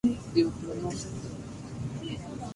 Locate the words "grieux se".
0.41-0.65